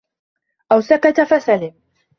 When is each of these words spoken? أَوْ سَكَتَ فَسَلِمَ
أَوْ 0.71 0.81
سَكَتَ 0.81 1.21
فَسَلِمَ 1.21 1.73